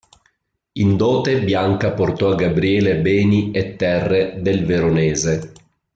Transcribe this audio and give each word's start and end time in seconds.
In 0.73 0.97
dote, 0.97 1.43
Bianca 1.43 1.91
portò 1.91 2.31
a 2.31 2.35
Gabriele 2.35 2.95
beni 3.01 3.51
e 3.51 3.75
terre 3.75 4.41
del 4.41 4.65
Veronese. 4.65 5.53